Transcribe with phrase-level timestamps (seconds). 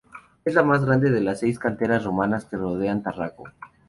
[0.45, 3.43] Es la más grande de las seis canteras romanas que rodean Tarraco.